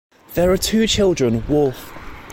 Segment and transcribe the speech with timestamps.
[0.33, 1.93] There are two children, Wolf